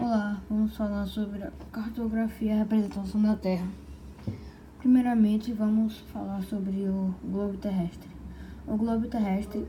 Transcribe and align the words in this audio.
Olá, 0.00 0.40
vamos 0.48 0.76
falar 0.76 1.06
sobre 1.06 1.42
a 1.42 1.50
cartografia 1.72 2.52
e 2.52 2.54
a 2.54 2.58
representação 2.58 3.20
da 3.20 3.34
Terra. 3.34 3.66
Primeiramente, 4.78 5.52
vamos 5.52 5.98
falar 6.12 6.40
sobre 6.44 6.88
o 6.88 7.12
globo 7.24 7.58
terrestre. 7.58 8.08
O 8.64 8.76
globo 8.76 9.08
terrestre, 9.08 9.66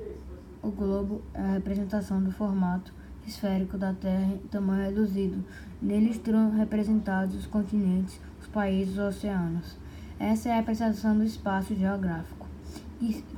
o 0.61 0.69
globo 0.69 1.23
é 1.33 1.41
a 1.41 1.53
representação 1.53 2.21
do 2.21 2.31
formato 2.31 2.93
esférico 3.25 3.75
da 3.75 3.91
Terra 3.91 4.33
em 4.35 4.37
tamanho 4.49 4.83
reduzido. 4.83 5.43
Nele 5.81 6.11
estão 6.11 6.51
representados 6.51 7.35
os 7.35 7.47
continentes, 7.47 8.21
os 8.39 8.45
países 8.45 8.97
e 8.97 8.99
os 8.99 9.15
oceanos. 9.15 9.77
Essa 10.19 10.49
é 10.49 10.51
a 10.51 10.57
representação 10.57 11.17
do 11.17 11.23
espaço 11.23 11.73
geográfico, 11.73 12.47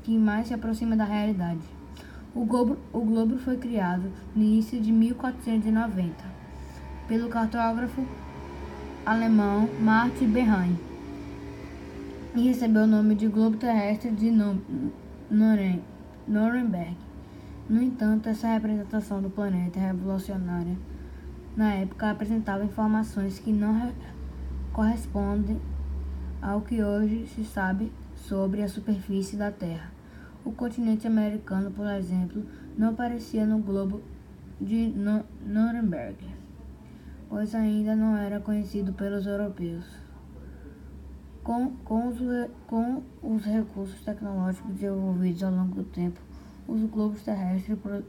que 0.04 0.18
mais 0.18 0.48
se 0.48 0.54
aproxima 0.54 0.98
da 0.98 1.06
realidade. 1.06 1.62
O 2.36 2.44
globo, 2.44 2.78
o 2.92 3.00
globo 3.00 3.38
foi 3.38 3.56
criado 3.56 4.12
no 4.36 4.44
início 4.44 4.82
de 4.82 4.92
1490 4.92 6.41
pelo 7.12 7.28
cartógrafo 7.28 8.06
alemão 9.06 9.68
Martin 9.82 10.28
Behring 10.28 10.80
e 12.34 12.48
recebeu 12.48 12.84
o 12.84 12.88
nome 12.88 13.16
de 13.16 13.28
globo 13.28 13.58
terrestre 13.58 14.12
de 14.12 14.32
Nuremberg. 15.30 16.96
No 17.68 17.82
entanto, 17.82 18.30
essa 18.30 18.48
representação 18.48 19.22
do 19.22 19.30
planeta 19.30 19.78
revolucionária 19.78 20.78
na 21.58 21.74
época 21.74 22.10
apresentava 22.10 22.64
informações 22.64 23.40
que 23.40 23.52
não 23.52 23.92
correspondem 24.72 25.60
ao 26.42 26.62
que 26.62 26.82
hoje 26.82 27.28
se 27.28 27.44
sabe 27.44 27.92
sobre 28.16 28.64
a 28.64 28.70
superfície 28.70 29.36
da 29.36 29.52
Terra. 29.52 29.92
O 30.46 30.54
continente 30.54 31.08
americano, 31.08 31.72
por 31.72 31.88
exemplo, 31.88 32.42
não 32.78 32.92
aparecia 32.92 33.46
no 33.46 33.58
globo 33.58 34.02
de 34.62 34.94
Nuremberg 35.46 36.40
pois 37.32 37.56
ainda 37.56 37.96
não 37.96 38.18
era 38.18 38.42
conhecido 38.42 38.92
pelos 38.92 39.26
europeus. 39.26 39.86
Com, 41.42 41.72
com, 41.78 42.10
os, 42.10 42.18
com 42.68 43.02
os 43.24 43.46
recursos 43.46 44.02
tecnológicos 44.02 44.74
desenvolvidos 44.74 45.42
ao 45.42 45.52
longo 45.54 45.76
do 45.76 45.84
tempo, 45.86 46.20
os 46.68 46.84
globos 46.90 47.24
terrestres 47.24 47.80
pro, 47.80 48.04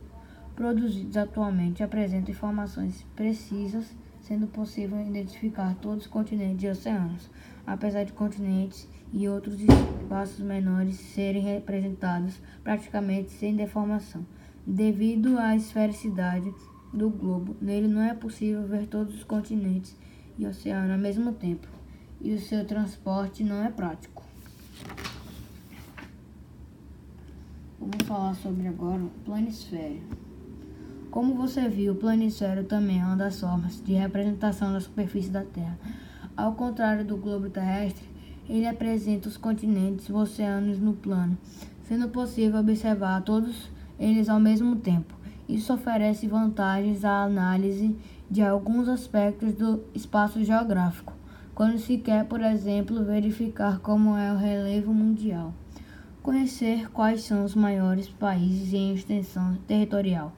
produzidos 0.57 1.17
atualmente 1.17 1.85
apresentam 1.85 2.35
informações 2.35 3.07
precisas, 3.15 3.95
sendo 4.23 4.49
possível 4.49 5.01
identificar 5.01 5.77
todos 5.77 6.07
os 6.07 6.11
continentes 6.11 6.65
e 6.65 6.69
oceanos, 6.69 7.31
apesar 7.65 8.03
de 8.03 8.13
continentes 8.13 8.89
e 9.13 9.29
outros 9.29 9.57
espaços 9.61 10.41
menores 10.41 10.97
serem 10.97 11.43
representados 11.43 12.41
praticamente 12.65 13.31
sem 13.31 13.55
deformação, 13.55 14.27
devido 14.67 15.39
à 15.39 15.55
esfericidade 15.55 16.53
do 16.93 17.09
globo. 17.09 17.57
Nele 17.61 17.89
não 17.89 18.03
é 18.03 18.15
possível 18.15 18.67
ver 18.67 18.87
todos 18.87 19.15
os 19.15 19.25
continentes 19.25 19.97
e 20.39 20.47
oceanos 20.47 20.91
ao 20.91 20.99
mesmo 20.99 21.33
tempo, 21.33 21.67
e 22.21 22.33
o 22.33 22.41
seu 22.41 22.65
transporte 22.65 23.43
não 23.43 23.63
é 23.63 23.71
prático. 23.71 24.23
Vamos 27.79 28.07
falar 28.07 28.35
sobre 28.35 28.69
agora 28.69 29.03
o 29.03 29.11
planisfério. 29.25 30.03
Como 31.11 31.35
você 31.35 31.69
viu, 31.69 31.93
o 31.93 31.97
planisfério 31.97 32.65
também 32.65 33.01
é 33.01 33.05
uma 33.05 33.17
das 33.17 33.41
formas 33.41 33.83
de 33.85 33.93
representação 33.93 34.73
da 34.73 34.81
superfície 34.81 35.31
da 35.31 35.45
Terra. 35.45 35.79
Ao 36.37 36.55
contrário 36.55 37.05
do 37.05 37.17
globo 37.17 37.51
terrestre, 37.51 38.09
ele 38.49 38.67
apresenta 38.67 39.29
os 39.29 39.37
continentes 39.37 40.09
e 40.09 40.13
oceanos 40.13 40.79
no 40.79 40.95
plano, 40.95 41.37
sendo 41.83 42.09
possível 42.09 42.61
observar 42.61 43.21
todos 43.23 43.71
eles 43.99 44.29
ao 44.29 44.41
mesmo 44.41 44.77
tempo. 44.77 45.22
Isso 45.49 45.75
oferece 45.75 46.27
vantagens 46.27 47.05
à 47.05 47.25
análise 47.25 47.97
de 48.31 48.41
alguns 48.43 48.89
aspectos 48.89 49.55
do 49.55 49.83
espaço 49.95 50.43
geográfico, 50.45 51.13
quando 51.55 51.79
se 51.79 51.99
quer, 51.99 52.25
por 52.25 52.41
exemplo, 52.41 53.05
verificar 53.05 53.81
como 53.81 54.17
é 54.17 54.33
o 54.33 54.37
relevo 54.37 54.95
mundial, 54.95 55.53
conhecer 56.23 56.91
quais 56.91 57.25
são 57.25 57.45
os 57.45 57.55
maiores 57.55 58.09
países 58.09 58.73
em 58.73 58.95
extensão 58.95 59.59
territorial, 59.67 60.33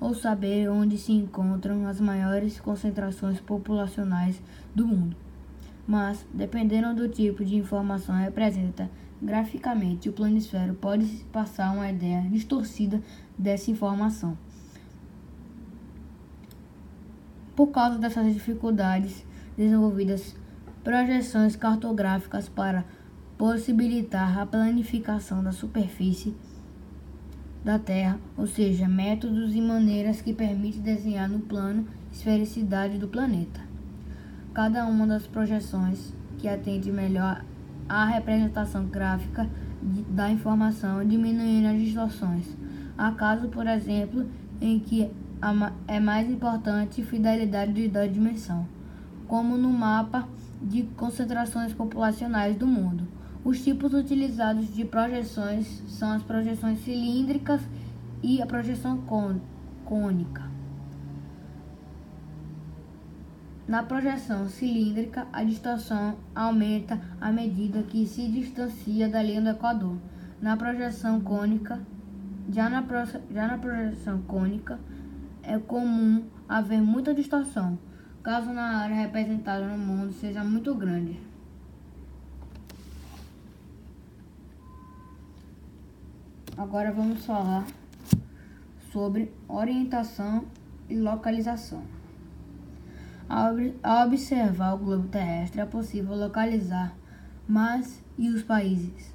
ou 0.00 0.14
saber 0.14 0.70
onde 0.70 0.96
se 0.96 1.12
encontram 1.12 1.86
as 1.86 2.00
maiores 2.00 2.60
concentrações 2.60 3.40
populacionais 3.40 4.40
do 4.74 4.86
mundo. 4.86 5.16
Mas, 5.86 6.24
dependendo 6.32 6.94
do 6.94 7.08
tipo 7.08 7.44
de 7.44 7.56
informação 7.56 8.14
representa 8.14 8.88
graficamente, 9.20 10.08
o 10.08 10.12
planisfério 10.12 10.74
pode 10.74 11.06
passar 11.32 11.72
uma 11.72 11.90
ideia 11.90 12.22
distorcida 12.30 13.02
dessa 13.38 13.70
informação. 13.70 14.36
Por 17.54 17.68
causa 17.68 17.98
dessas 17.98 18.32
dificuldades 18.32 19.24
desenvolvidas, 19.56 20.34
projeções 20.82 21.56
cartográficas 21.56 22.48
para 22.48 22.84
possibilitar 23.38 24.38
a 24.38 24.46
planificação 24.46 25.42
da 25.42 25.52
superfície 25.52 26.34
da 27.64 27.78
Terra, 27.78 28.18
ou 28.36 28.46
seja, 28.46 28.86
métodos 28.86 29.54
e 29.54 29.60
maneiras 29.60 30.20
que 30.20 30.34
permitem 30.34 30.82
desenhar 30.82 31.28
no 31.28 31.40
plano 31.40 31.86
esfericidade 32.12 32.98
do 32.98 33.08
planeta. 33.08 33.60
Cada 34.52 34.86
uma 34.86 35.06
das 35.06 35.26
projeções 35.26 36.12
que 36.38 36.46
atende 36.46 36.92
melhor 36.92 37.44
à 37.88 38.04
representação 38.04 38.86
gráfica 38.86 39.48
da 40.10 40.30
informação, 40.30 41.04
diminuindo 41.06 41.68
as 41.68 41.80
distorções. 41.80 42.63
Há 42.96 43.10
casos, 43.12 43.50
por 43.50 43.66
exemplo, 43.66 44.28
em 44.60 44.78
que 44.78 45.10
é 45.88 46.00
mais 46.00 46.30
importante 46.30 47.02
fidelidade 47.02 47.88
da 47.88 48.06
dimensão, 48.06 48.66
como 49.26 49.56
no 49.56 49.68
mapa 49.68 50.28
de 50.62 50.84
concentrações 50.96 51.72
populacionais 51.72 52.56
do 52.56 52.66
mundo. 52.66 53.06
Os 53.44 53.62
tipos 53.62 53.92
utilizados 53.92 54.72
de 54.74 54.84
projeções 54.84 55.82
são 55.88 56.12
as 56.12 56.22
projeções 56.22 56.78
cilíndricas 56.80 57.60
e 58.22 58.40
a 58.40 58.46
projeção 58.46 59.02
cônica. 59.84 60.50
Na 63.68 63.82
projeção 63.82 64.48
cilíndrica, 64.48 65.26
a 65.32 65.42
distorção 65.42 66.16
aumenta 66.34 67.00
à 67.20 67.32
medida 67.32 67.82
que 67.82 68.06
se 68.06 68.28
distancia 68.28 69.08
da 69.08 69.22
linha 69.22 69.42
do 69.42 69.48
Equador. 69.50 69.96
Na 70.40 70.56
projeção 70.56 71.20
cônica, 71.20 71.80
já 72.48 72.68
na, 72.68 72.84
já 73.30 73.46
na 73.46 73.58
projeção 73.58 74.22
cônica, 74.22 74.78
é 75.42 75.58
comum 75.58 76.24
haver 76.48 76.80
muita 76.80 77.14
distorção, 77.14 77.78
caso 78.22 78.52
na 78.52 78.78
área 78.78 78.94
representada 78.94 79.66
no 79.66 79.78
mundo 79.78 80.12
seja 80.12 80.42
muito 80.42 80.74
grande. 80.74 81.20
Agora 86.56 86.92
vamos 86.92 87.24
falar 87.26 87.66
sobre 88.92 89.32
orientação 89.48 90.44
e 90.88 90.96
localização. 90.96 91.82
Ao 93.28 94.06
observar 94.06 94.74
o 94.74 94.78
globo 94.78 95.08
terrestre, 95.08 95.60
é 95.60 95.66
possível 95.66 96.14
localizar 96.14 96.94
mas 97.46 98.02
e 98.18 98.28
os 98.28 98.42
países. 98.42 99.12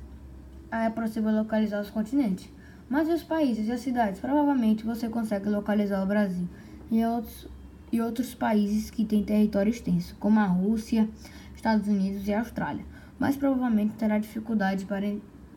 É 0.71 0.89
possível 0.89 1.31
localizar 1.31 1.81
os 1.81 1.89
continentes. 1.89 2.49
Mas 2.89 3.07
os 3.07 3.21
países 3.21 3.67
e 3.67 3.71
as 3.71 3.81
cidades? 3.81 4.19
Provavelmente 4.19 4.83
você 4.83 5.07
consegue 5.07 5.47
localizar 5.47 6.03
o 6.03 6.07
Brasil 6.07 6.47
e 6.89 7.05
outros, 7.05 7.47
e 7.91 8.01
outros 8.01 8.33
países 8.33 8.89
que 8.89 9.05
têm 9.05 9.23
território 9.23 9.69
extenso, 9.69 10.15
como 10.19 10.39
a 10.39 10.45
Rússia, 10.45 11.07
Estados 11.55 11.87
Unidos 11.87 12.27
e 12.27 12.33
Austrália. 12.33 12.83
Mas 13.19 13.37
provavelmente 13.37 13.93
terá 13.93 14.17
dificuldade 14.17 14.85
para 14.85 15.05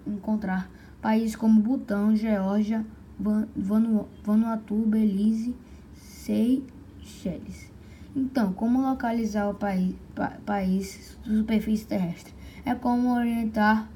encontrar 0.06 0.70
países 1.00 1.34
como 1.34 1.60
Butão, 1.60 2.14
Geórgia, 2.14 2.84
Vanu 3.18 4.06
Vanuatu, 4.22 4.74
Belize, 4.74 5.54
Seychelles. 5.94 7.72
Então, 8.14 8.52
como 8.52 8.82
localizar 8.82 9.48
o 9.48 9.54
país, 9.54 9.94
pa, 10.14 10.36
país 10.44 11.16
superfície 11.24 11.86
terrestre? 11.86 12.34
É 12.62 12.74
como 12.74 13.14
orientar 13.14 13.88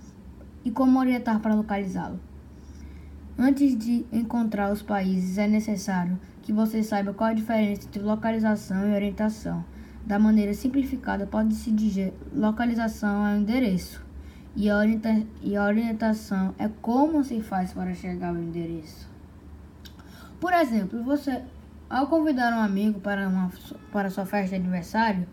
e 0.64 0.70
como 0.70 0.98
orientar 0.98 1.40
para 1.40 1.54
localizá-lo. 1.54 2.18
Antes 3.38 3.76
de 3.76 4.06
encontrar 4.10 4.72
os 4.72 4.80
países, 4.80 5.36
é 5.36 5.46
necessário 5.46 6.18
que 6.40 6.54
você 6.54 6.82
saiba 6.82 7.12
qual 7.12 7.28
a 7.28 7.34
diferença 7.34 7.86
entre 7.86 8.00
localização 8.00 8.88
e 8.88 8.94
orientação. 8.94 9.62
Da 10.06 10.18
maneira 10.18 10.54
simplificada, 10.54 11.26
pode-se 11.26 11.70
dizer 11.70 12.14
localização 12.32 13.26
é 13.26 13.34
o 13.34 13.40
endereço 13.40 14.02
e 14.54 14.70
a, 14.70 14.76
e 15.42 15.58
orientação 15.58 16.54
é 16.58 16.66
como 16.80 17.22
se 17.22 17.42
faz 17.42 17.74
para 17.74 17.92
chegar 17.92 18.28
ao 18.28 18.38
endereço. 18.38 19.06
Por 20.40 20.54
exemplo, 20.54 21.02
você, 21.02 21.42
ao 21.90 22.06
convidar 22.06 22.56
um 22.56 22.60
amigo 22.60 23.00
para, 23.00 23.28
uma, 23.28 23.50
para 23.92 24.08
sua 24.08 24.24
festa 24.24 24.56
de 24.56 24.62
aniversário, 24.62 25.26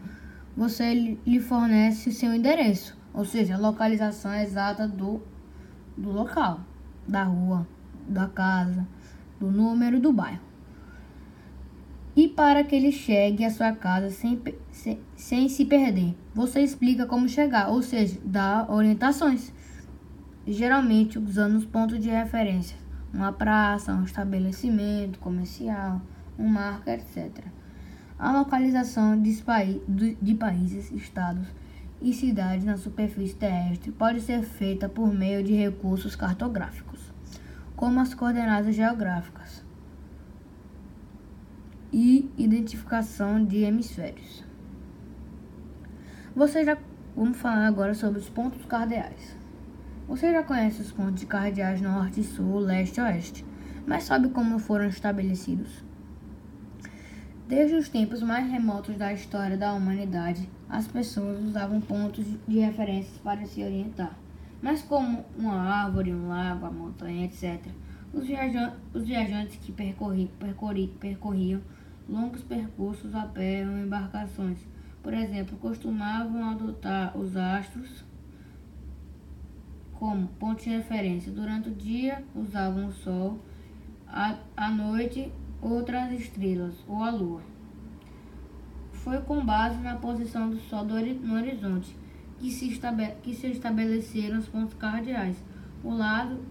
você 0.57 0.93
lhe 1.25 1.39
fornece 1.39 2.11
seu 2.11 2.33
endereço, 2.33 2.97
ou 3.13 3.23
seja, 3.23 3.55
a 3.55 3.57
localização 3.57 4.33
exata 4.33 4.85
do, 4.85 5.21
do 5.97 6.11
local, 6.11 6.59
da 7.07 7.23
rua, 7.23 7.65
da 8.07 8.27
casa, 8.27 8.87
do 9.39 9.51
número 9.51 9.99
do 9.99 10.11
bairro. 10.13 10.41
e 12.15 12.27
para 12.27 12.63
que 12.63 12.75
ele 12.75 12.91
chegue 12.91 13.43
à 13.43 13.49
sua 13.49 13.71
casa 13.71 14.11
sem, 14.11 14.39
sem, 14.71 14.99
sem 15.15 15.49
se 15.49 15.65
perder. 15.65 16.15
Você 16.35 16.61
explica 16.61 17.07
como 17.07 17.27
chegar, 17.27 17.69
ou 17.69 17.81
seja, 17.81 18.19
dá 18.23 18.67
orientações, 18.69 19.51
geralmente 20.45 21.17
usando 21.17 21.55
os 21.55 21.65
pontos 21.65 21.99
de 21.99 22.09
referência, 22.09 22.77
uma 23.11 23.31
praça, 23.33 23.93
um 23.93 24.03
estabelecimento 24.03 25.17
comercial, 25.19 26.01
um 26.37 26.47
marco, 26.47 26.89
etc. 26.89 27.45
A 28.19 28.31
localização 28.31 29.19
de, 29.19 29.41
de 30.21 30.35
países, 30.35 30.91
estados 30.91 31.47
e 32.01 32.13
cidades 32.13 32.65
na 32.65 32.77
superfície 32.77 33.35
terrestre 33.35 33.91
pode 33.91 34.21
ser 34.21 34.43
feita 34.43 34.87
por 34.87 35.11
meio 35.11 35.43
de 35.43 35.53
recursos 35.53 36.15
cartográficos, 36.15 36.92
como 37.75 37.99
as 37.99 38.13
coordenadas 38.13 38.75
geográficas 38.75 39.63
e 41.91 42.31
identificação 42.37 43.43
de 43.45 43.63
hemisférios. 43.63 44.43
Você 46.35 46.65
já 46.65 46.77
vamos 47.15 47.37
falar 47.37 47.67
agora 47.67 47.93
sobre 47.93 48.19
os 48.19 48.29
pontos 48.29 48.65
cardeais. 48.65 49.37
Você 50.07 50.31
já 50.31 50.43
conhece 50.43 50.81
os 50.81 50.91
pontos 50.91 51.23
cardeais 51.23 51.79
norte, 51.79 52.23
sul, 52.23 52.59
leste 52.59 52.97
e 52.97 53.01
oeste, 53.01 53.45
mas 53.85 54.03
sabe 54.03 54.29
como 54.29 54.57
foram 54.57 54.87
estabelecidos? 54.87 55.83
Desde 57.47 57.75
os 57.75 57.89
tempos 57.89 58.23
mais 58.23 58.49
remotos 58.49 58.97
da 58.97 59.13
história 59.13 59.55
da 59.55 59.73
humanidade, 59.73 60.49
as 60.67 60.87
pessoas 60.87 61.39
usavam 61.43 61.79
pontos 61.79 62.25
de 62.47 62.59
referência 62.59 63.13
para 63.23 63.45
se 63.45 63.63
orientar. 63.63 64.22
Mas 64.63 64.81
como 64.81 65.25
uma 65.37 65.59
árvore, 65.59 66.13
um 66.13 66.29
lago, 66.29 66.65
a 66.65 66.71
montanha, 66.71 67.25
etc., 67.25 67.67
os, 68.13 68.25
viajantes, 68.25 68.79
os 68.93 69.03
viajantes 69.03 69.57
que 69.57 69.73
percorri, 69.73 70.31
percorri, 70.39 70.87
percorriam 71.01 71.59
longos 72.07 72.41
percursos 72.43 73.13
a 73.13 73.25
pé 73.25 73.67
ou 73.67 73.77
embarcações, 73.77 74.57
por 75.01 75.13
exemplo, 75.13 75.57
costumavam 75.57 76.49
adotar 76.49 77.17
os 77.17 77.35
astros 77.35 78.05
como 79.99 80.27
ponto 80.39 80.63
de 80.63 80.69
referência. 80.69 81.29
Durante 81.29 81.67
o 81.67 81.75
dia, 81.75 82.23
usavam 82.33 82.87
o 82.87 82.91
Sol, 82.93 83.39
à, 84.07 84.37
à 84.55 84.71
noite, 84.71 85.29
outras 85.61 86.09
estrelas 86.13 86.73
ou 86.87 87.03
a 87.03 87.11
Lua. 87.11 87.41
Foi 88.93 89.19
com 89.23 89.45
base 89.45 89.81
na 89.81 89.95
posição 89.97 90.49
do 90.49 90.57
Sol 90.61 90.85
no 90.85 91.35
horizonte 91.35 92.01
que 92.43 92.51
se, 92.51 92.77
que 93.21 93.33
se 93.33 93.47
estabeleceram 93.47 94.37
os 94.37 94.49
pontos 94.49 94.73
cardeais. 94.73 95.41
O 95.81 95.95
lado 95.95 96.41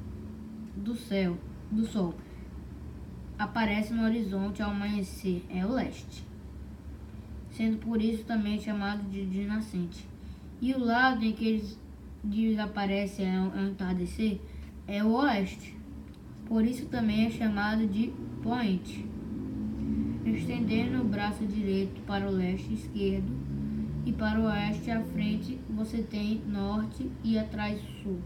do 0.75 0.95
céu, 0.95 1.37
do 1.71 1.85
Sol, 1.85 2.15
aparece 3.39 3.93
no 3.93 4.03
horizonte 4.03 4.63
ao 4.63 4.71
amanhecer 4.71 5.45
é 5.51 5.67
o 5.67 5.73
leste, 5.73 6.25
sendo 7.51 7.77
por 7.77 8.01
isso 8.01 8.25
também 8.25 8.59
chamado 8.59 9.03
de, 9.11 9.27
de 9.27 9.45
nascente. 9.45 10.09
E 10.63 10.73
o 10.73 10.83
lado 10.83 11.23
em 11.23 11.33
que 11.35 11.47
eles 11.47 11.79
desaparecem 12.25 13.37
ao 13.37 13.55
entardecer 13.59 14.41
é 14.87 15.05
o 15.05 15.13
oeste, 15.13 15.77
por 16.47 16.65
isso 16.65 16.87
também 16.87 17.27
é 17.27 17.31
chamado 17.31 17.87
de 17.87 18.11
poente. 18.43 19.05
Estendendo 20.25 21.03
o 21.03 21.05
braço 21.05 21.45
direito 21.45 22.01
para 22.07 22.27
o 22.27 22.33
leste 22.33 22.71
e 22.71 22.75
esquerdo 22.75 23.52
e 24.05 24.13
para 24.13 24.41
o 24.41 24.45
oeste 24.45 24.91
à 24.91 25.01
frente 25.01 25.61
você 25.71 26.03
tem 26.03 26.43
norte 26.47 27.11
e 27.23 27.39
atrás 27.39 27.81
sul. 28.03 28.19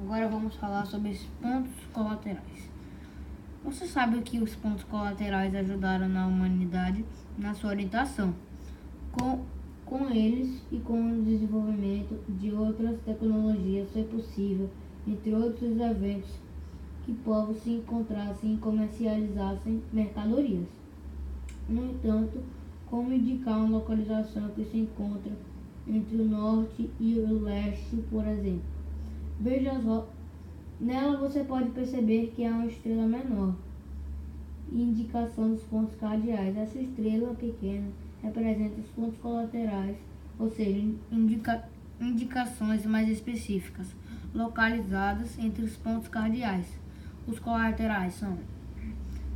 Agora 0.00 0.28
vamos 0.28 0.54
falar 0.54 0.86
sobre 0.86 1.10
os 1.10 1.22
pontos 1.42 1.72
colaterais. 1.92 2.70
Você 3.64 3.86
sabe 3.86 4.20
que 4.22 4.38
os 4.38 4.54
pontos 4.54 4.84
colaterais 4.84 5.54
ajudaram 5.54 6.08
na 6.08 6.26
humanidade 6.26 7.04
na 7.36 7.52
sua 7.54 7.70
orientação. 7.70 8.32
Com, 9.10 9.44
com 9.84 10.08
eles 10.08 10.62
e 10.70 10.78
com 10.78 11.18
o 11.18 11.22
desenvolvimento 11.22 12.22
de 12.28 12.52
outras 12.52 13.00
tecnologias 13.00 13.90
foi 13.90 14.04
possível, 14.04 14.70
entre 15.06 15.34
outros 15.34 15.76
eventos, 15.80 16.30
que 17.06 17.14
povos 17.14 17.62
se 17.62 17.70
encontrassem 17.70 18.54
e 18.54 18.58
comercializassem 18.58 19.80
mercadorias. 19.92 20.66
No 21.68 21.86
entanto, 21.86 22.40
como 22.86 23.12
indicar 23.12 23.58
uma 23.58 23.78
localização 23.78 24.48
que 24.50 24.64
se 24.64 24.78
encontra 24.78 25.32
entre 25.86 26.16
o 26.16 26.24
norte 26.24 26.90
e 26.98 27.18
o 27.20 27.44
leste, 27.44 27.96
por 28.10 28.26
exemplo? 28.26 28.62
Veja 29.38 29.72
as 29.72 29.84
Nela 30.80 31.16
você 31.16 31.44
pode 31.44 31.70
perceber 31.70 32.32
que 32.34 32.44
há 32.44 32.50
uma 32.50 32.66
estrela 32.66 33.06
menor. 33.06 33.54
Indicação 34.70 35.50
dos 35.50 35.62
pontos 35.62 35.94
cardeais. 35.94 36.56
Essa 36.56 36.78
estrela 36.78 37.34
pequena 37.34 37.88
representa 38.20 38.80
os 38.80 38.88
pontos 38.88 39.18
colaterais, 39.20 39.96
ou 40.38 40.50
seja, 40.50 40.84
indica 41.12 41.68
indicações 42.00 42.84
mais 42.84 43.08
específicas, 43.08 43.86
localizadas 44.34 45.38
entre 45.38 45.64
os 45.64 45.76
pontos 45.76 46.08
cardeais. 46.08 46.66
Os 47.26 47.38
colaterais 47.38 48.14
são 48.14 48.38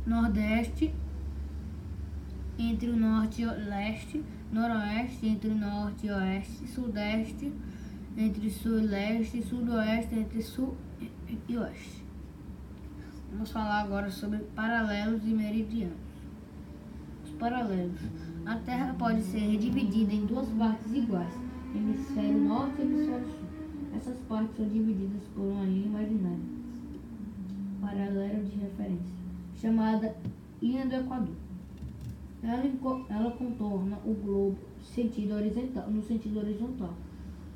Nordeste, 0.05 0.93
entre 2.57 2.89
o 2.89 2.95
norte 2.95 3.41
e 3.41 3.45
o 3.45 3.51
leste, 3.51 4.23
Noroeste, 4.51 5.27
entre 5.27 5.49
o 5.49 5.55
norte 5.55 6.07
e 6.07 6.11
oeste, 6.11 6.67
Sudeste, 6.67 7.51
entre 8.17 8.49
sul 8.49 8.79
e 8.79 8.87
leste 8.87 9.41
sudoeste 9.41 10.15
entre 10.15 10.41
sul 10.41 10.75
e 11.47 11.57
oeste. 11.57 12.03
Vamos 13.31 13.51
falar 13.51 13.81
agora 13.81 14.09
sobre 14.09 14.39
paralelos 14.55 15.23
e 15.23 15.33
meridianos. 15.33 15.95
Os 17.23 17.31
paralelos. 17.31 18.01
A 18.45 18.55
Terra 18.55 18.93
pode 18.97 19.21
ser 19.21 19.57
dividida 19.57 20.13
em 20.13 20.25
duas 20.25 20.49
partes 20.49 20.91
iguais, 20.93 21.33
hemisfério 21.73 22.37
norte 22.39 22.81
e 22.81 22.81
hemisfério 22.81 23.25
sul. 23.25 23.39
Essas 23.95 24.17
partes 24.27 24.55
são 24.57 24.67
divididas 24.67 25.23
por 25.33 25.41
uma 25.41 25.63
linha 25.63 25.85
imaginária, 25.85 26.60
paralelo 27.81 28.45
de 28.45 28.55
referência, 28.57 29.15
chamada 29.55 30.15
linha 30.61 30.85
do 30.85 30.95
Equador. 30.95 31.35
Ela, 32.43 32.63
ela 33.09 33.31
contorna 33.31 33.97
o 34.05 34.13
globo 34.13 34.57
sentido 34.81 35.33
horizontal, 35.33 35.89
no 35.89 36.01
sentido 36.01 36.39
horizontal 36.39 36.93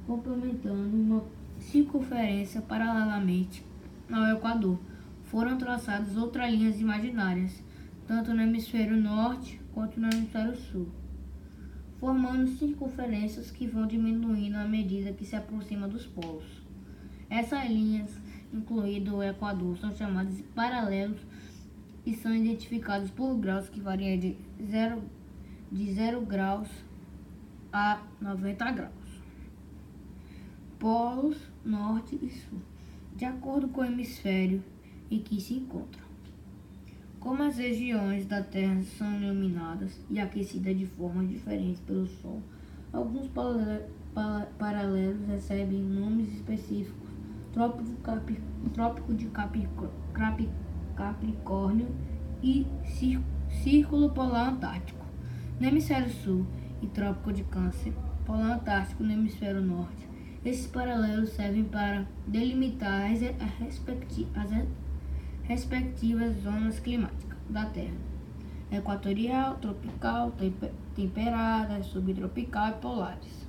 complementando 0.06 0.96
uma 0.96 1.24
circunferência 1.60 2.62
paralelamente 2.62 3.64
ao 4.12 4.38
Equador. 4.38 4.80
Foram 5.24 5.58
traçadas 5.58 6.16
outras 6.16 6.52
linhas 6.52 6.80
imaginárias, 6.80 7.64
tanto 8.08 8.34
no 8.34 8.42
hemisfério 8.42 8.96
norte 8.96 9.60
quanto 9.74 10.00
no 10.00 10.10
hemisfério 10.10 10.56
sul, 10.56 10.88
formando 12.00 12.48
circunferências 12.58 13.52
que 13.52 13.68
vão 13.68 13.88
diminuindo 13.88 14.56
à 14.56 14.66
medida 14.66 15.12
que 15.12 15.26
se 15.26 15.36
aproxima 15.36 15.88
dos 15.88 16.06
polos. 16.06 16.64
Essas 17.30 17.68
linhas, 17.68 18.12
incluído 18.54 19.18
o 19.18 19.24
Equador, 19.24 19.78
são 19.78 19.94
chamadas 19.96 20.38
de 20.38 20.44
paralelos 20.44 21.22
e 22.06 22.14
são 22.14 22.36
identificados 22.36 23.10
por 23.12 23.36
graus 23.38 23.70
que 23.70 23.80
variam 23.80 24.18
de 24.18 24.38
0 24.64 25.02
de 25.72 25.94
0 25.94 26.22
graus 26.22 26.70
a 27.74 28.02
90 28.22 28.72
graus 28.72 29.06
polos 30.80 31.38
norte 31.64 32.16
e 32.22 32.30
sul, 32.30 32.60
de 33.16 33.26
acordo 33.26 33.68
com 33.70 33.82
o 33.82 33.86
hemisfério 33.86 34.64
em 35.10 35.20
que 35.20 35.40
se 35.42 35.56
encontram. 35.56 36.06
Como 37.20 37.42
as 37.42 37.58
regiões 37.58 38.28
da 38.28 38.44
Terra 38.44 38.84
são 38.84 39.20
iluminadas 39.20 40.00
e 40.12 40.20
aquecidas 40.20 40.78
de 40.78 40.86
formas 40.86 41.28
diferentes 41.28 41.80
pelo 41.82 42.06
Sol, 42.06 42.40
alguns 42.94 43.28
paralelos 44.60 45.28
recebem 45.28 45.82
nomes 45.82 46.32
específicos. 46.36 47.05
Trópico, 47.56 49.14
de 49.14 49.30
Capricórnio 50.94 51.88
e 52.44 52.68
Círculo 53.64 54.10
Polar 54.10 54.50
Antártico 54.50 55.06
no 55.58 55.66
hemisfério 55.66 56.10
sul 56.10 56.46
e 56.82 56.88
Trópico 56.88 57.32
de 57.32 57.46
Câncer, 57.46 57.94
Polar 58.26 58.60
Antártico 58.60 59.04
no 59.04 59.14
hemisfério 59.14 59.62
norte. 59.62 60.06
Esses 60.44 60.68
paralelos 60.68 61.30
servem 61.30 61.64
para 61.64 62.06
delimitar 62.28 63.10
as, 63.10 63.24
as 63.24 63.52
respectivas 65.48 66.36
zonas 66.44 66.78
climáticas 66.82 67.38
da 67.50 67.68
Terra: 67.68 67.96
equatorial, 68.70 69.56
tropical, 69.60 70.34
temperada, 70.94 71.82
subtropical 71.84 72.72
e 72.72 72.74
polares. 72.82 73.45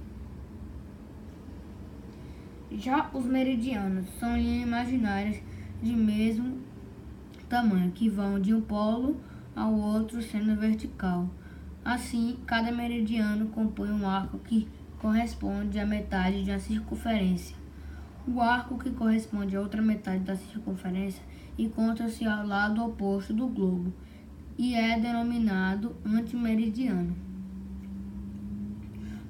Já 2.72 3.08
os 3.14 3.24
meridianos 3.24 4.06
são 4.18 4.36
linhas 4.36 4.66
imaginárias 4.66 5.40
de 5.82 5.92
mesmo 5.92 6.58
tamanho 7.48 7.92
que 7.92 8.08
vão 8.08 8.40
de 8.40 8.52
um 8.52 8.60
polo 8.60 9.20
ao 9.54 9.72
outro 9.72 10.20
sendo 10.20 10.56
vertical. 10.56 11.30
Assim, 11.84 12.36
cada 12.44 12.72
meridiano 12.72 13.46
compõe 13.46 13.90
um 13.90 14.08
arco 14.08 14.38
que 14.40 14.68
corresponde 14.98 15.78
à 15.78 15.86
metade 15.86 16.42
de 16.42 16.50
uma 16.50 16.58
circunferência. 16.58 17.54
O 18.26 18.40
arco 18.40 18.76
que 18.76 18.90
corresponde 18.90 19.56
à 19.56 19.60
outra 19.60 19.80
metade 19.80 20.24
da 20.24 20.34
circunferência 20.34 21.22
encontra-se 21.56 22.26
ao 22.26 22.44
lado 22.44 22.84
oposto 22.84 23.32
do 23.32 23.46
globo 23.46 23.92
e 24.58 24.74
é 24.74 24.98
denominado 24.98 25.94
antimeridiano. 26.04 27.25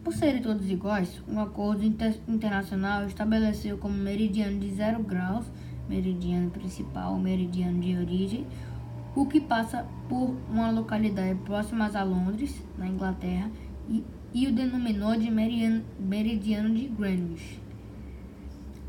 Por 0.07 0.15
serem 0.15 0.41
todos 0.41 0.71
iguais, 0.71 1.21
um 1.27 1.41
acordo 1.41 1.85
inter 1.85 2.17
internacional 2.29 3.05
estabeleceu 3.09 3.77
como 3.77 3.99
meridiano 3.99 4.61
de 4.61 4.71
zero 4.73 5.03
graus, 5.03 5.45
meridiano 5.89 6.49
principal, 6.49 7.19
meridiano 7.19 7.81
de 7.81 7.97
origem, 7.97 8.47
o 9.17 9.27
que 9.27 9.41
passa 9.41 9.85
por 10.09 10.37
uma 10.49 10.71
localidade 10.71 11.35
próxima 11.41 11.91
a 11.93 12.05
Londres, 12.05 12.63
na 12.79 12.87
Inglaterra, 12.87 13.51
e, 13.89 14.05
e 14.33 14.47
o 14.47 14.53
denominou 14.53 15.19
de 15.19 15.29
meridiano, 15.29 15.83
meridiano 15.99 16.73
de 16.73 16.87
Greenwich. 16.87 17.61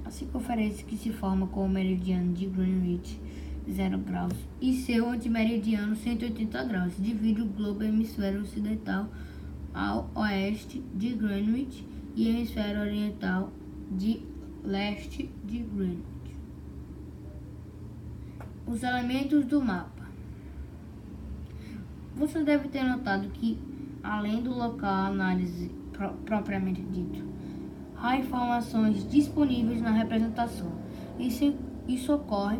A 0.05 0.11
circunferência 0.11 0.85
que 0.85 0.95
se 0.95 1.11
forma 1.11 1.47
com 1.47 1.65
o 1.65 1.69
meridiano 1.69 2.31
de 2.31 2.45
Greenwich 2.45 3.19
0 3.67 3.97
graus 3.97 4.35
e 4.61 4.75
seu 4.75 5.09
antimeridiano 5.09 5.95
180 5.95 6.63
graus 6.65 6.93
divide 6.99 7.41
o 7.41 7.47
globo 7.47 7.83
hemisfério 7.83 8.41
ocidental 8.41 9.09
ao 9.77 10.09
oeste 10.15 10.83
de 10.95 11.13
Greenwich 11.13 11.87
e 12.15 12.27
hemisfério 12.27 12.81
oriental 12.81 13.51
de 13.91 14.19
leste 14.63 15.29
de 15.45 15.59
Greenwich. 15.59 16.03
Os 18.65 18.81
elementos 18.81 19.45
do 19.45 19.61
mapa. 19.61 20.07
Você 22.15 22.43
deve 22.43 22.67
ter 22.69 22.83
notado 22.83 23.29
que, 23.29 23.59
além 24.03 24.41
do 24.41 24.51
local 24.51 25.05
análise 25.05 25.69
pro 25.91 26.09
propriamente 26.25 26.81
dito, 26.81 27.23
há 27.95 28.17
informações 28.17 29.07
disponíveis 29.07 29.79
na 29.79 29.91
representação. 29.91 30.71
Isso, 31.19 31.53
isso 31.87 32.15
ocorre 32.15 32.57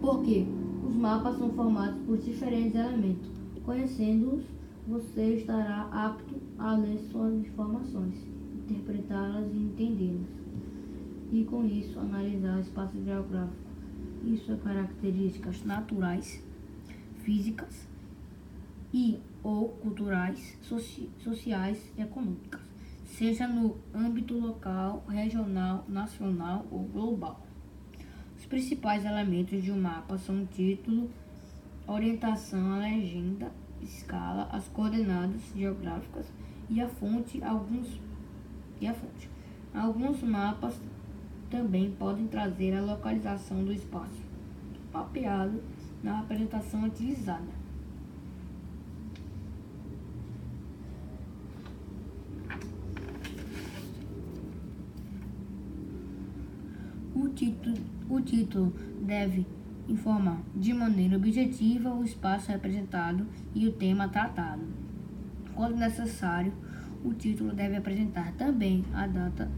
porque 0.00 0.44
os 0.84 0.96
mapas 0.96 1.38
são 1.38 1.50
formados 1.50 1.96
por 2.04 2.18
diferentes 2.18 2.74
elementos. 2.74 3.30
Conhecendo-os, 3.64 4.44
você 4.86 5.36
estará 5.36 5.88
apto 5.90 6.40
a 6.58 6.74
ler 6.74 6.98
suas 7.10 7.34
informações, 7.34 8.14
interpretá-las 8.68 9.50
e 9.52 9.56
entendê-las. 9.56 10.28
E 11.32 11.44
com 11.44 11.64
isso, 11.64 11.98
analisar 11.98 12.58
o 12.58 12.60
espaço 12.60 13.02
geográfico 13.02 13.64
e 14.24 14.36
suas 14.36 14.62
características 14.62 15.64
naturais, 15.64 16.42
físicas 17.22 17.88
e 18.92 19.18
ou 19.42 19.68
culturais, 19.68 20.56
soci 20.62 21.10
sociais 21.18 21.92
e 21.98 22.02
econômicas, 22.02 22.60
seja 23.04 23.48
no 23.48 23.76
âmbito 23.94 24.38
local, 24.38 25.04
regional, 25.08 25.84
nacional 25.88 26.66
ou 26.70 26.84
global. 26.84 27.44
Os 28.38 28.46
principais 28.46 29.04
elementos 29.04 29.62
de 29.62 29.72
um 29.72 29.80
mapa 29.80 30.18
são 30.18 30.46
título, 30.46 31.10
orientação, 31.86 32.72
a 32.72 32.78
legenda, 32.78 33.50
escala, 33.82 34.48
as 34.52 34.66
coordenadas 34.68 35.40
geográficas 35.54 36.26
e 36.68 36.80
a 36.80 36.88
fonte. 36.88 37.42
Alguns 37.42 38.00
e 38.80 38.86
a 38.86 38.94
fonte. 38.94 39.28
Alguns 39.74 40.22
mapas 40.22 40.74
também 41.50 41.90
podem 41.92 42.26
trazer 42.26 42.74
a 42.74 42.82
localização 42.82 43.64
do 43.64 43.72
espaço 43.72 44.34
mapeado 44.94 45.60
na 46.02 46.20
apresentação 46.20 46.84
utilizada. 46.84 47.64
O 57.14 57.28
título, 57.30 57.76
o 58.08 58.20
título 58.20 58.72
deve 59.02 59.46
informar 59.88 60.40
de 60.54 60.72
maneira 60.72 61.16
objetiva 61.16 61.92
o 61.92 62.04
espaço 62.04 62.50
representado 62.50 63.26
e 63.54 63.66
o 63.66 63.72
tema 63.72 64.08
tratado. 64.08 64.62
Quando 65.54 65.76
necessário, 65.76 66.52
o 67.04 67.12
título 67.12 67.52
deve 67.52 67.76
apresentar 67.76 68.32
também 68.32 68.84
a 68.94 69.06
data 69.06 69.50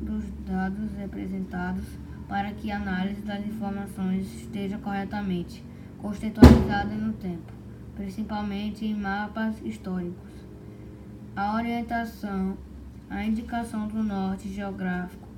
dos 0.00 0.24
dados 0.46 0.92
representados 0.94 1.84
para 2.28 2.52
que 2.52 2.70
a 2.70 2.76
análise 2.76 3.22
das 3.22 3.46
informações 3.46 4.26
esteja 4.34 4.78
corretamente 4.78 5.64
contextualizada 5.98 6.94
no 6.94 7.12
tempo, 7.12 7.52
principalmente 7.94 8.84
em 8.84 8.94
mapas 8.94 9.60
históricos. 9.64 10.32
A 11.36 11.54
orientação, 11.54 12.56
a 13.08 13.24
indicação 13.24 13.86
do 13.86 14.02
norte 14.02 14.48
geográfico 14.48 15.28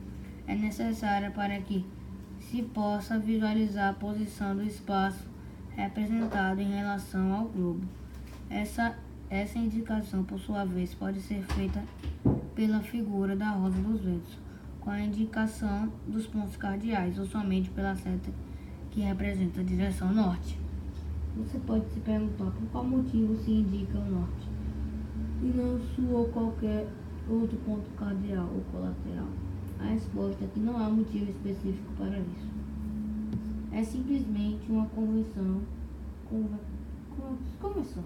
é 0.47 0.55
necessária 0.55 1.31
para 1.31 1.59
que 1.61 1.85
se 2.51 2.63
possa 2.63 3.19
visualizar 3.19 3.91
a 3.91 3.95
posição 3.95 4.55
do 4.55 4.63
espaço 4.63 5.27
representado 5.71 6.61
em 6.61 6.71
relação 6.71 7.33
ao 7.33 7.45
globo. 7.47 7.87
Essa, 8.49 8.97
essa 9.29 9.59
indicação, 9.59 10.23
por 10.25 10.39
sua 10.39 10.65
vez, 10.65 10.95
pode 10.95 11.21
ser 11.21 11.43
feita 11.55 11.83
pela 12.55 12.81
figura 12.81 13.35
da 13.35 13.51
rosa 13.51 13.81
dos 13.81 14.01
ventos, 14.01 14.39
com 14.81 14.91
a 14.91 15.01
indicação 15.01 15.93
dos 16.07 16.27
pontos 16.27 16.57
cardeais, 16.57 17.19
ou 17.19 17.27
somente 17.27 17.71
pela 17.71 17.95
seta 17.97 18.31
que 18.91 19.01
representa 19.01 19.61
a 19.61 19.65
direção 19.65 20.13
norte. 20.13 20.59
Você 21.37 21.59
pode 21.59 21.89
se 21.91 21.99
perguntar 22.01 22.51
por 22.53 22.69
qual 22.71 22.85
motivo 22.85 23.37
se 23.37 23.51
indica 23.51 23.99
o 23.99 24.11
norte 24.11 24.49
e 25.43 25.47
não 25.47 25.81
sul 25.81 26.13
ou 26.13 26.29
qualquer 26.29 26.87
outro 27.29 27.57
ponto 27.59 27.91
cardeal 27.97 28.49
ou 28.55 28.61
colateral. 28.71 29.29
A 29.81 29.85
resposta 29.85 30.45
é 30.45 30.49
que 30.49 30.61
não 30.61 30.77
há 30.77 30.89
motivo 30.89 31.31
específico 31.31 31.93
para 31.97 32.19
isso. 32.19 32.49
É 33.73 33.83
simplesmente 33.83 34.71
uma 34.71 34.87
convenção, 34.87 35.61
convenção, 37.61 38.05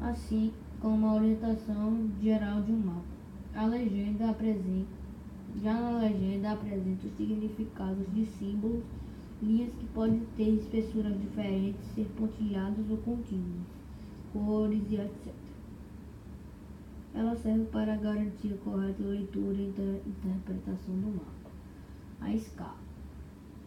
assim 0.00 0.52
como 0.80 1.06
a 1.06 1.14
orientação 1.14 2.10
geral 2.20 2.62
de 2.62 2.72
um 2.72 2.78
mapa. 2.78 3.02
A 3.54 3.66
legenda 3.66 4.30
apresenta, 4.30 4.88
já 5.62 5.74
na 5.74 5.98
legenda 5.98 6.52
apresenta 6.52 7.06
os 7.06 7.16
significados 7.16 8.06
de 8.14 8.24
símbolos, 8.24 8.82
linhas 9.42 9.72
que 9.74 9.84
podem 9.86 10.22
ter 10.36 10.54
espessuras 10.54 11.20
diferentes, 11.20 11.80
ser 11.94 12.06
pontilhadas 12.16 12.88
ou 12.88 12.96
contínuas, 12.98 13.66
cores 14.32 14.82
e 14.90 14.94
etc. 14.96 15.41
Ela 17.14 17.36
serve 17.36 17.64
para 17.66 17.96
garantir 17.96 18.54
a 18.54 18.64
correta 18.64 19.02
leitura 19.02 19.56
e 19.56 19.68
interpretação 20.06 20.94
do 20.94 21.16
mapa. 21.16 21.50
A 22.20 22.32
escala. 22.32 22.76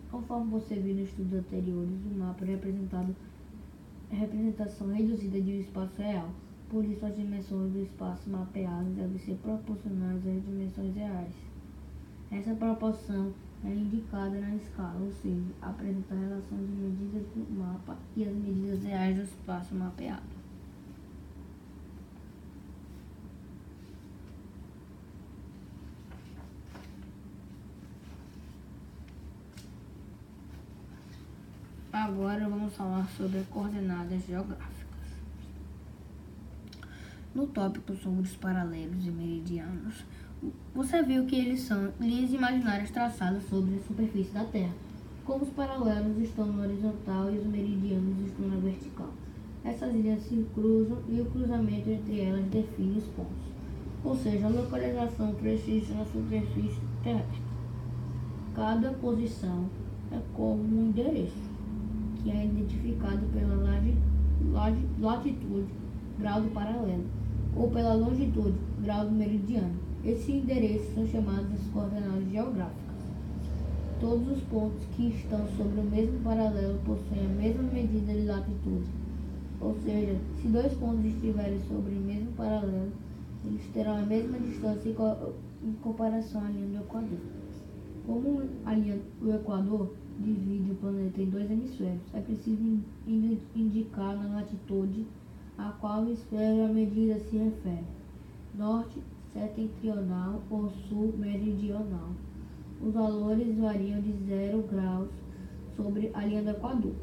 Conforme 0.10 0.52
você 0.52 0.76
viu 0.76 0.96
nos 0.96 1.10
estudos 1.10 1.34
anteriores, 1.34 2.00
o 2.06 2.18
mapa 2.18 2.44
é 2.46 2.50
representado 2.50 3.16
é 4.12 4.16
representação 4.16 4.94
reduzida 4.94 5.42
de 5.42 5.52
um 5.52 5.60
espaço 5.60 6.02
real. 6.02 6.30
Por 6.70 6.86
isso, 6.86 7.06
as 7.06 7.16
dimensões 7.16 7.72
do 7.72 7.80
espaço 7.82 8.30
mapeado 8.30 8.90
devem 8.92 9.18
ser 9.18 9.36
proporcionais 9.36 10.26
às 10.28 10.46
dimensões 10.46 10.96
reais. 10.96 11.34
Essa 12.32 12.54
proporção 12.56 13.34
é 13.64 13.70
indicada 13.70 14.40
na 14.40 14.56
escala, 14.56 15.00
ou 15.00 15.12
seja, 15.12 15.42
apresenta 15.62 16.14
a 16.14 16.20
relação 16.20 16.58
de 16.58 16.72
medidas 16.72 17.28
do 17.36 17.60
mapa 17.60 17.98
e 18.16 18.24
as 18.24 18.34
medidas 18.36 18.84
reais 18.84 19.16
do 19.16 19.24
espaço 19.24 19.76
mapeado. 19.76 20.35
Agora 32.06 32.48
vamos 32.48 32.72
falar 32.76 33.10
sobre 33.18 33.42
coordenadas 33.50 34.24
geográficas. 34.28 35.10
No 37.34 37.48
tópico 37.48 37.96
sobre 37.96 38.22
os 38.22 38.36
paralelos 38.36 39.08
e 39.08 39.10
meridianos, 39.10 40.06
você 40.76 41.02
viu 41.02 41.26
que 41.26 41.36
eles 41.36 41.62
são 41.62 41.92
linhas 42.00 42.32
imaginárias 42.32 42.92
traçadas 42.92 43.44
sobre 43.50 43.78
a 43.78 43.88
superfície 43.88 44.32
da 44.32 44.44
Terra. 44.44 44.76
Como 45.26 45.46
os 45.46 45.50
paralelos 45.50 46.16
estão 46.20 46.46
no 46.46 46.62
horizontal 46.62 47.34
e 47.34 47.40
os 47.40 47.48
meridianos 47.48 48.28
estão 48.28 48.50
na 48.50 48.58
vertical. 48.58 49.10
Essas 49.64 49.92
linhas 49.92 50.22
se 50.22 50.46
cruzam 50.54 51.00
e 51.10 51.20
o 51.20 51.26
cruzamento 51.32 51.90
entre 51.90 52.22
elas 52.22 52.46
define 52.46 53.00
os 53.00 53.06
pontos, 53.06 53.50
ou 54.04 54.16
seja, 54.16 54.46
a 54.46 54.50
localização 54.50 55.34
precisa 55.34 55.96
na 55.96 56.06
superfície 56.06 56.82
terrestre. 57.04 57.42
Cada 58.54 58.92
posição 58.92 59.68
é 60.12 60.20
como 60.36 60.62
um 60.62 60.90
endereço 60.90 61.55
que 62.26 62.32
é 62.32 62.44
identificado 62.44 63.22
pela 63.28 63.56
latitude, 65.00 65.68
grau 66.18 66.42
do 66.42 66.50
paralelo, 66.50 67.06
ou 67.56 67.70
pela 67.70 67.94
longitude, 67.94 68.58
grau 68.84 69.06
do 69.06 69.12
meridiano. 69.12 69.76
Esses 70.04 70.28
endereços 70.28 70.92
são 70.96 71.06
chamados 71.06 71.52
de 71.52 71.70
coordenadas 71.70 72.28
geográficas. 72.32 72.96
Todos 74.00 74.28
os 74.38 74.44
pontos 74.46 74.84
que 74.96 75.10
estão 75.10 75.48
sobre 75.56 75.80
o 75.80 75.84
mesmo 75.84 76.20
paralelo 76.24 76.80
possuem 76.84 77.26
a 77.26 77.30
mesma 77.30 77.64
medida 77.64 78.12
de 78.12 78.26
latitude. 78.26 78.90
Ou 79.62 79.76
seja, 79.84 80.16
se 80.42 80.48
dois 80.48 80.74
pontos 80.74 81.06
estiverem 81.06 81.60
sobre 81.68 81.94
o 81.94 82.02
mesmo 82.02 82.32
paralelo, 82.32 82.92
eles 83.46 83.62
terão 83.72 83.98
a 83.98 84.02
mesma 84.02 84.40
distância 84.40 84.90
em 84.90 85.74
comparação 85.74 86.42
à 86.44 86.50
linha 86.50 86.68
do 86.68 86.84
Equador. 86.84 87.20
Como 88.08 88.42
a 88.66 88.74
linha 88.74 89.00
do 89.22 89.34
Equador 89.34 89.94
divide 90.20 90.72
o 90.72 90.76
planeta 90.76 91.22
em 91.22 91.30
dois 91.30 91.50
hemisférios, 91.50 92.02
é 92.14 92.22
preciso 92.22 92.80
indicar 93.56 94.16
na 94.16 94.36
latitude 94.36 95.06
a 95.58 95.72
qual 95.80 96.04
hemisfério 96.04 96.66
a 96.66 96.68
medida 96.68 97.20
se 97.20 97.38
refere: 97.38 97.84
norte 98.56 99.00
setentrional 99.34 100.42
ou 100.50 100.70
sul 100.88 101.14
meridional. 101.18 102.10
Os 102.82 102.94
valores 102.94 103.58
variam 103.58 104.02
de 104.02 104.14
0 104.28 104.64
graus 104.72 105.10
sobre 105.76 106.12
a 106.14 106.26
linha 106.26 106.44
do 106.44 106.50
Equador. 106.52 106.94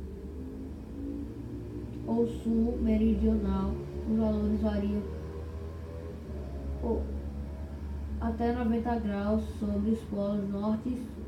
Ou 2.07 2.27
sul 2.27 2.79
meridional, 2.83 3.73
os 4.11 4.19
valores 4.19 4.61
variam 4.61 5.03
até 8.21 8.53
90 8.53 8.99
graus 9.01 9.43
sobre 9.59 9.91
os 9.91 10.01
polos 10.01 10.49
norte 10.51 10.89
e 10.89 10.97
sul. 10.97 11.22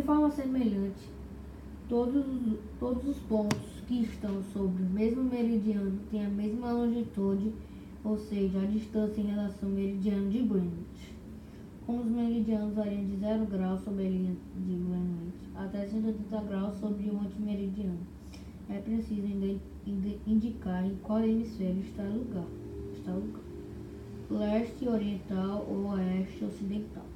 De 0.00 0.06
forma 0.06 0.30
semelhante, 0.30 1.10
todos, 1.86 2.24
todos 2.78 3.06
os 3.06 3.18
pontos 3.18 3.58
que 3.86 4.00
estão 4.00 4.42
sobre 4.44 4.82
o 4.82 4.86
mesmo 4.86 5.24
meridiano 5.24 5.98
têm 6.10 6.24
a 6.24 6.28
mesma 6.30 6.72
longitude, 6.72 7.52
ou 8.02 8.16
seja, 8.16 8.62
a 8.62 8.64
distância 8.64 9.20
em 9.20 9.26
relação 9.26 9.68
ao 9.68 9.74
meridiano 9.74 10.30
de 10.30 10.38
Greenwich. 10.38 11.14
Como 11.84 12.00
os 12.00 12.06
meridianos 12.06 12.74
variam 12.74 13.04
de 13.04 13.16
0 13.16 13.44
graus 13.44 13.82
sobre 13.82 14.06
a 14.06 14.08
linha 14.08 14.34
de 14.56 14.72
Greenwich 14.72 15.36
até 15.54 15.86
180 15.86 16.40
graus 16.44 16.74
sobre 16.80 17.10
o 17.10 17.20
antimeridiano, 17.20 18.00
é 18.70 18.78
preciso 18.78 19.26
indicar 20.26 20.82
em 20.86 20.96
qual 21.02 21.20
hemisfério 21.22 21.82
está 21.82 22.04
o 22.04 22.18
lugar. 22.20 22.46
Está 22.94 23.12
o 23.12 23.16
lugar. 23.16 23.42
Leste 24.30 24.88
oriental 24.88 25.66
ou 25.68 25.90
oeste 25.90 26.42
ocidental. 26.42 27.09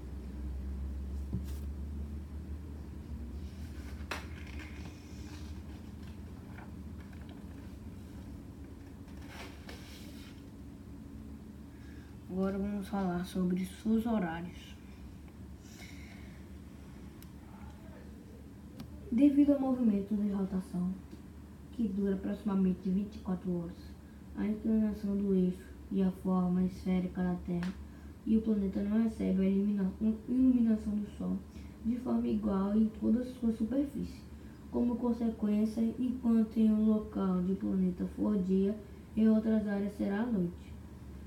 Agora 12.37 12.59
vamos 12.59 12.89
falar 12.89 13.25
sobre 13.25 13.63
os 13.87 14.07
horários. 14.07 14.75
Devido 19.13 19.53
ao 19.53 19.61
movimento 19.61 20.17
de 20.17 20.33
rotação, 20.33 20.93
que 21.71 21.87
dura 21.87 22.17
aproximadamente 22.17 22.91
24 22.91 23.57
horas, 23.57 23.77
a 24.37 24.49
inclinação 24.49 25.17
do 25.17 25.33
eixo 25.33 25.63
e 25.93 26.03
a 26.03 26.11
forma 26.11 26.65
esférica 26.65 27.23
da 27.23 27.37
Terra 27.47 27.73
e 28.27 28.37
o 28.37 28.43
planeta 28.43 28.83
não 28.83 29.05
recebe 29.05 29.47
a 29.47 29.49
iluminação 30.29 30.93
do 30.93 31.07
Sol 31.17 31.39
de 31.85 31.95
forma 32.01 32.27
igual 32.27 32.77
em 32.77 32.89
toda 33.01 33.21
a 33.21 33.27
sua 33.27 33.53
superfície. 33.53 34.23
Como 34.73 34.97
consequência, 34.97 35.81
enquanto 36.01 36.57
em 36.57 36.69
um 36.69 36.85
local 36.85 37.41
do 37.43 37.55
planeta 37.55 38.05
for 38.17 38.37
dia, 38.43 38.77
em 39.17 39.29
outras 39.29 39.69
áreas 39.69 39.97
será 39.97 40.27
noite. 40.27 40.74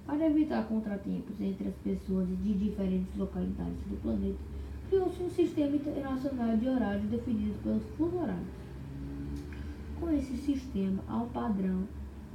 Para 0.07 0.25
evitar 0.25 0.65
contratempos 0.69 1.35
entre 1.41 1.67
as 1.67 1.75
pessoas 1.75 2.29
de 2.41 2.53
diferentes 2.53 3.13
localidades 3.17 3.83
do 3.87 4.01
planeta, 4.01 4.39
criou-se 4.87 5.21
um 5.21 5.29
sistema 5.29 5.75
internacional 5.75 6.55
de 6.55 6.69
horários 6.69 7.09
definido 7.09 7.61
pelos 7.61 7.83
fuso 7.97 8.15
horários. 8.15 8.47
Com 9.99 10.09
esse 10.11 10.37
sistema, 10.37 11.03
há 11.09 11.17
um 11.17 11.27
padrão 11.27 11.83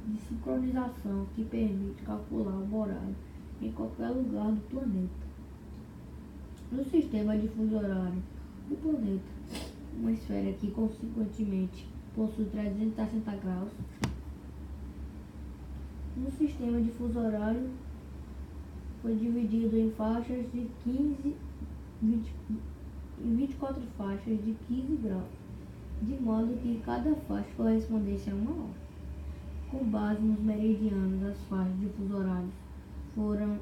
de 0.07 0.21
sincronização 0.21 1.25
que 1.35 1.43
permite 1.45 2.03
calcular 2.03 2.57
o 2.57 2.77
horário 2.77 3.15
em 3.59 3.71
qualquer 3.71 4.09
lugar 4.09 4.51
do 4.51 4.61
planeta. 4.69 5.23
No 6.71 6.85
sistema 6.85 7.35
de 7.35 7.47
fuso 7.47 7.75
horário 7.75 8.21
do 8.69 8.75
planeta, 8.83 9.23
uma 9.99 10.11
esfera 10.11 10.53
que 10.53 10.69
consequentemente 10.69 11.87
possui 12.15 12.45
360 12.45 13.31
graus 13.37 13.71
no 16.15 16.29
sistema 16.31 16.79
de 16.79 16.91
fuso 16.91 17.19
horário 17.19 17.69
foi 19.01 19.15
dividido 19.15 19.77
em 19.77 19.91
faixas 19.91 20.45
de 20.51 20.67
15, 20.83 21.35
20, 22.01 22.31
24 23.19 23.81
faixas 23.97 24.45
de 24.45 24.55
15 24.67 24.95
graus, 24.97 25.23
de 26.03 26.13
modo 26.21 26.55
que 26.61 26.81
cada 26.85 27.15
faixa 27.15 27.49
correspondesse 27.57 28.29
a 28.29 28.35
uma 28.35 28.51
hora. 28.51 28.83
Com 29.71 29.85
base 29.85 30.21
nos 30.21 30.39
meridianos, 30.39 31.23
as 31.23 31.37
faixas 31.49 31.79
de 31.79 31.87
fuso 31.87 32.15
horário 32.15 32.49
foram, 33.15 33.59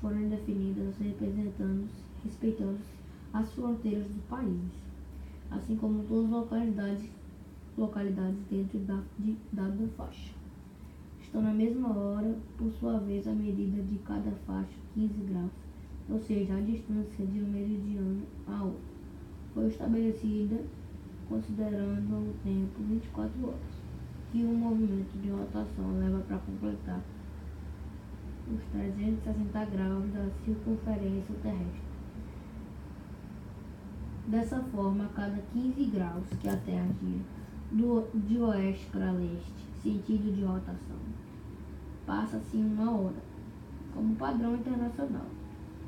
foram 0.00 0.28
definidas 0.28 0.96
representando 0.98 1.88
respeitando 2.24 2.78
as 3.32 3.52
fronteiras 3.52 4.06
do 4.06 4.28
país, 4.28 4.60
assim 5.50 5.76
como 5.76 6.04
todas 6.04 6.24
as 6.24 6.30
localidades, 6.30 7.10
localidades 7.76 8.38
dentro 8.50 8.78
da, 8.80 9.00
de, 9.18 9.36
da 9.52 9.70
faixa 9.96 10.37
na 11.40 11.52
mesma 11.52 11.96
hora, 11.96 12.34
por 12.56 12.70
sua 12.72 12.98
vez 13.00 13.26
a 13.26 13.32
medida 13.32 13.82
de 13.82 13.98
cada 13.98 14.30
faixa 14.46 14.78
15 14.94 15.14
graus, 15.30 15.50
ou 16.08 16.18
seja, 16.18 16.56
a 16.56 16.60
distância 16.60 17.26
de 17.26 17.40
um 17.40 17.48
meridiano 17.48 18.22
a 18.46 18.64
outro, 18.64 18.80
foi 19.54 19.68
estabelecida 19.68 20.64
considerando 21.28 22.30
o 22.30 22.34
tempo 22.42 22.82
24 22.88 23.46
horas, 23.46 23.58
que 24.32 24.42
o 24.42 24.48
movimento 24.48 25.20
de 25.20 25.28
rotação 25.28 25.98
leva 25.98 26.20
para 26.20 26.38
completar 26.38 27.00
os 28.50 28.62
360 28.72 29.64
graus 29.66 30.12
da 30.12 30.30
circunferência 30.44 31.34
terrestre. 31.42 31.88
Dessa 34.26 34.60
forma, 34.60 35.04
a 35.04 35.08
cada 35.08 35.38
15 35.52 35.84
graus 35.86 36.24
que 36.40 36.48
a 36.48 36.56
Terra 36.56 36.88
gira 37.00 37.38
do, 37.70 38.08
de 38.14 38.38
oeste 38.38 38.86
para 38.90 39.12
leste, 39.12 39.52
sentido 39.82 40.34
de 40.34 40.42
rotação. 40.42 40.96
Passa-se 42.08 42.56
uma 42.56 42.90
hora, 42.90 43.22
como 43.92 44.16
padrão 44.16 44.54
internacional. 44.54 45.26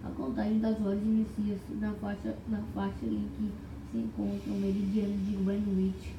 A 0.04 0.10
contagem 0.10 0.58
das 0.58 0.78
horas 0.78 1.02
inicia-se 1.02 1.72
na 1.80 1.94
faixa, 1.94 2.36
na 2.46 2.58
faixa 2.74 3.06
em 3.06 3.26
que 3.38 3.50
se 3.90 3.96
encontra 3.96 4.52
o 4.52 4.60
meridiano 4.60 5.16
de 5.16 5.36
Greenwich. 5.42 6.14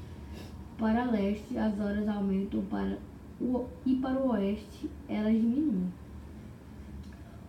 Para 0.79 1.05
leste, 1.05 1.55
as 1.55 1.79
horas 1.79 2.07
aumentam 2.07 2.63
para 2.63 2.97
o, 3.39 3.67
e 3.85 3.95
para 3.97 4.19
o 4.19 4.31
oeste, 4.31 4.89
elas 5.07 5.33
diminuem. 5.33 5.93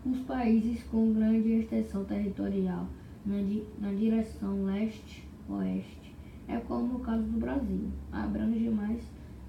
Os 0.04 0.18
países 0.18 0.82
com 0.90 1.14
grande 1.14 1.52
extensão 1.52 2.04
territorial 2.04 2.86
na, 3.24 3.40
di, 3.40 3.64
na 3.78 3.92
direção 3.92 4.66
leste-oeste, 4.66 6.14
é 6.46 6.58
como 6.58 6.92
no 6.92 6.98
caso 6.98 7.22
do 7.22 7.40
Brasil, 7.40 7.88
abrange 8.12 8.68
mais 8.68 9.02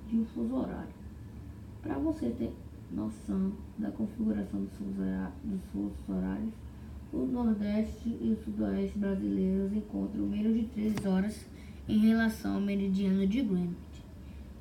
de 0.07 0.19
um 0.19 0.25
fuso 0.27 0.55
horário. 0.55 1.03
Para 1.81 1.95
você 1.95 2.29
ter 2.29 2.53
noção 2.93 3.51
da 3.77 3.91
configuração 3.91 4.61
dos 4.61 5.63
fusos 5.71 6.09
horários, 6.09 6.53
o 7.11 7.25
Nordeste 7.25 8.09
e 8.09 8.31
o 8.31 8.43
Sudoeste 8.43 8.97
brasileiros 8.97 9.73
encontram 9.73 10.25
menos 10.25 10.53
de 10.53 10.65
3 10.67 11.05
horas 11.05 11.45
em 11.87 11.99
relação 11.99 12.55
ao 12.55 12.61
meridiano 12.61 13.27
de 13.27 13.41
Greenwich. 13.41 14.05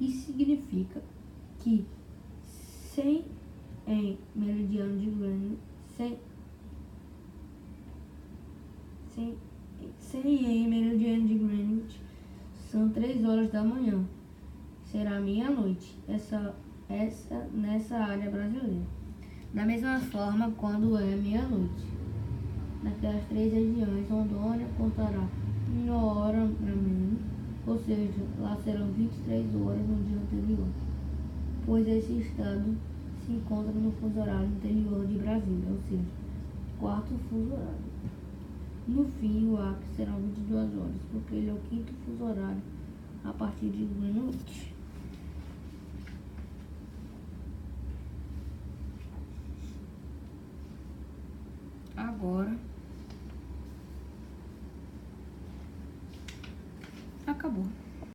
Isso 0.01 0.27
significa 0.27 1.03
que 1.61 1.85
100 2.45 3.25
em 3.87 4.19
meridiano 4.35 4.99
de 4.99 5.07
Greenwich, 5.11 5.59
100, 5.97 6.19
100, 9.15 9.37
100 9.99 10.45
em 10.45 10.69
meridiano 10.69 11.27
de 11.27 11.35
Greenwich 11.35 12.01
são 12.71 12.89
3 12.91 13.25
horas 13.25 13.51
da 13.51 13.63
manhã. 13.63 14.05
Será 14.85 15.21
meia-noite, 15.21 15.99
essa, 16.07 16.55
essa, 16.93 17.49
nessa 17.53 17.97
área 17.97 18.31
brasileira. 18.31 18.87
Da 19.55 19.65
mesma 19.65 19.99
forma, 20.01 20.51
quando 20.57 20.97
é 20.97 21.17
meia-noite, 21.17 21.87
naquelas 22.83 23.25
três 23.29 23.53
regiões, 23.53 24.09
Rondônia 24.09 24.67
contará 24.77 25.27
uma 25.69 26.05
hora 26.05 26.39
a 26.39 26.47
menos, 26.47 27.21
ou 27.67 27.79
seja, 27.79 28.23
lá 28.41 28.57
serão 28.65 28.87
23 28.93 29.55
horas 29.57 29.87
no 29.87 30.05
dia 30.05 30.17
anterior, 30.17 30.67
pois 31.65 31.87
esse 31.87 32.13
estado 32.19 32.77
se 33.25 33.33
encontra 33.33 33.73
no 33.73 33.93
fuso 33.93 34.21
horário 34.21 34.49
interior 34.49 35.07
de 35.07 35.19
Brasília, 35.19 35.71
ou 35.71 35.79
seja, 35.89 36.03
quarto 36.79 37.15
fuso 37.29 37.53
horário. 37.53 37.93
No 38.89 39.05
fim, 39.21 39.49
o 39.49 39.57
Acre 39.57 39.87
serão 39.97 40.17
22 40.19 40.77
horas, 40.77 41.01
porque 41.13 41.35
ele 41.37 41.51
é 41.51 41.53
o 41.53 41.61
quinto 41.71 41.93
fuso 42.05 42.25
horário 42.25 42.63
a 43.25 43.33
partir 43.33 43.71
de 43.71 43.85
Greenwich. 43.85 44.72
Agora. 52.09 52.57
Acabou. 57.27 57.67